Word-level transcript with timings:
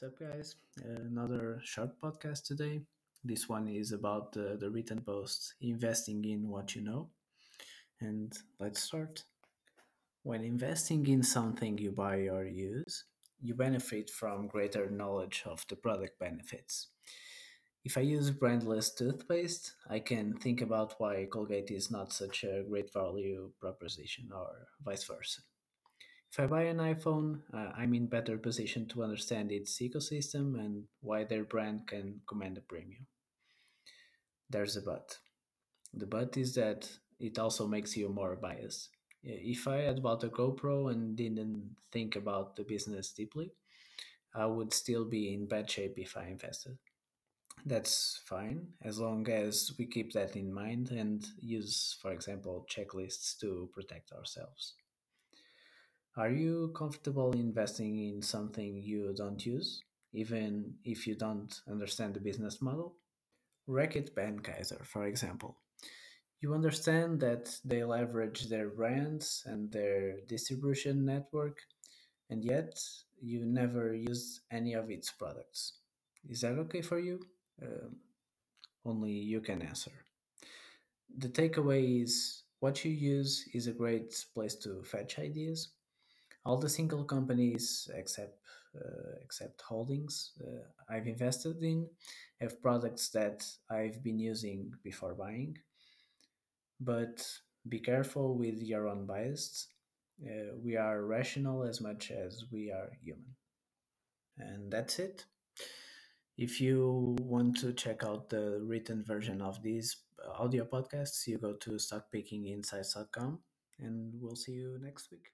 What's 0.00 0.14
up, 0.14 0.30
guys? 0.32 0.54
Another 0.82 1.60
short 1.62 2.00
podcast 2.00 2.44
today. 2.46 2.80
This 3.22 3.50
one 3.50 3.68
is 3.68 3.92
about 3.92 4.32
the 4.32 4.70
written 4.72 5.02
post 5.02 5.52
investing 5.60 6.24
in 6.24 6.48
what 6.48 6.74
you 6.74 6.80
know. 6.80 7.10
And 8.00 8.32
let's 8.58 8.80
start. 8.82 9.24
When 10.22 10.42
investing 10.42 11.06
in 11.06 11.22
something 11.22 11.76
you 11.76 11.92
buy 11.92 12.28
or 12.28 12.46
use, 12.46 13.04
you 13.42 13.54
benefit 13.54 14.08
from 14.08 14.46
greater 14.46 14.88
knowledge 14.88 15.42
of 15.44 15.66
the 15.68 15.76
product 15.76 16.18
benefits. 16.18 16.86
If 17.84 17.98
I 17.98 18.00
use 18.00 18.30
brandless 18.30 18.96
toothpaste, 18.96 19.74
I 19.90 19.98
can 19.98 20.32
think 20.32 20.62
about 20.62 20.94
why 20.96 21.26
Colgate 21.30 21.72
is 21.72 21.90
not 21.90 22.14
such 22.14 22.42
a 22.44 22.64
great 22.66 22.90
value 22.90 23.50
proposition 23.60 24.30
or 24.34 24.68
vice 24.82 25.04
versa. 25.04 25.42
If 26.30 26.38
I 26.38 26.46
buy 26.46 26.62
an 26.62 26.78
iPhone, 26.78 27.40
uh, 27.52 27.72
I'm 27.76 27.92
in 27.92 28.06
better 28.06 28.38
position 28.38 28.86
to 28.88 29.02
understand 29.02 29.50
its 29.50 29.76
ecosystem 29.80 30.54
and 30.54 30.84
why 31.00 31.24
their 31.24 31.42
brand 31.42 31.88
can 31.88 32.20
command 32.28 32.56
a 32.56 32.60
premium. 32.60 33.06
There's 34.48 34.76
a 34.76 34.82
but. 34.82 35.18
The 35.92 36.06
but 36.06 36.36
is 36.36 36.54
that 36.54 36.88
it 37.18 37.38
also 37.38 37.66
makes 37.66 37.96
you 37.96 38.08
more 38.08 38.36
biased. 38.36 38.90
If 39.24 39.66
I 39.66 39.78
had 39.78 40.02
bought 40.02 40.22
a 40.22 40.28
GoPro 40.28 40.92
and 40.92 41.16
didn't 41.16 41.76
think 41.90 42.14
about 42.14 42.54
the 42.54 42.62
business 42.62 43.10
deeply, 43.10 43.50
I 44.32 44.46
would 44.46 44.72
still 44.72 45.04
be 45.04 45.34
in 45.34 45.48
bad 45.48 45.68
shape 45.68 45.98
if 45.98 46.16
I 46.16 46.26
invested. 46.26 46.78
That's 47.66 48.22
fine 48.24 48.68
as 48.82 49.00
long 49.00 49.28
as 49.28 49.72
we 49.78 49.86
keep 49.86 50.12
that 50.12 50.36
in 50.36 50.52
mind 50.52 50.92
and 50.92 51.26
use, 51.40 51.96
for 52.00 52.12
example, 52.12 52.66
checklists 52.70 53.36
to 53.40 53.68
protect 53.74 54.12
ourselves. 54.12 54.74
Are 56.16 56.30
you 56.30 56.72
comfortable 56.76 57.32
investing 57.32 57.98
in 57.98 58.20
something 58.20 58.82
you 58.82 59.14
don't 59.16 59.44
use, 59.46 59.84
even 60.12 60.74
if 60.84 61.06
you 61.06 61.14
don't 61.14 61.54
understand 61.70 62.14
the 62.14 62.20
business 62.20 62.60
model? 62.60 62.96
Reckitt 63.68 64.12
Benckiser, 64.14 64.84
for 64.84 65.06
example. 65.06 65.56
You 66.40 66.54
understand 66.54 67.20
that 67.20 67.54
they 67.64 67.84
leverage 67.84 68.48
their 68.48 68.70
brands 68.70 69.44
and 69.46 69.70
their 69.70 70.20
distribution 70.26 71.04
network, 71.04 71.58
and 72.28 72.44
yet 72.44 72.82
you 73.20 73.44
never 73.44 73.94
use 73.94 74.40
any 74.50 74.72
of 74.72 74.90
its 74.90 75.12
products. 75.12 75.74
Is 76.28 76.40
that 76.40 76.58
okay 76.58 76.82
for 76.82 76.98
you? 76.98 77.20
Um, 77.62 77.96
only 78.84 79.12
you 79.12 79.40
can 79.40 79.62
answer. 79.62 79.92
The 81.18 81.28
takeaway 81.28 82.02
is 82.02 82.42
what 82.58 82.84
you 82.84 82.90
use 82.90 83.48
is 83.54 83.66
a 83.66 83.72
great 83.72 84.12
place 84.34 84.56
to 84.56 84.82
fetch 84.82 85.18
ideas, 85.18 85.68
all 86.44 86.58
the 86.58 86.68
single 86.68 87.04
companies 87.04 87.90
except 87.94 88.38
uh, 88.76 89.16
except 89.22 89.60
holdings 89.62 90.32
uh, 90.40 90.94
I've 90.94 91.08
invested 91.08 91.62
in 91.62 91.88
have 92.40 92.62
products 92.62 93.08
that 93.10 93.44
I've 93.68 94.02
been 94.02 94.18
using 94.18 94.72
before 94.82 95.14
buying. 95.14 95.58
But 96.80 97.26
be 97.68 97.80
careful 97.80 98.38
with 98.38 98.62
your 98.62 98.88
own 98.88 99.06
bias. 99.06 99.68
Uh, 100.24 100.56
we 100.62 100.76
are 100.76 101.02
rational 101.02 101.64
as 101.64 101.80
much 101.80 102.10
as 102.10 102.44
we 102.50 102.70
are 102.70 102.90
human, 103.02 103.34
and 104.38 104.70
that's 104.70 104.98
it. 104.98 105.24
If 106.38 106.60
you 106.60 107.16
want 107.20 107.58
to 107.60 107.72
check 107.74 108.02
out 108.04 108.30
the 108.30 108.60
written 108.62 109.04
version 109.04 109.42
of 109.42 109.62
these 109.62 109.96
audio 110.38 110.64
podcasts, 110.64 111.26
you 111.26 111.38
go 111.38 111.54
to 111.54 111.72
stockpickinginsights.com 111.72 113.40
and 113.78 114.12
we'll 114.20 114.36
see 114.36 114.52
you 114.52 114.78
next 114.80 115.10
week. 115.10 115.32